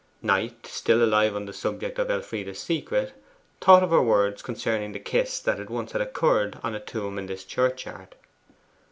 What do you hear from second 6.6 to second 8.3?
on a tomb in this churchyard.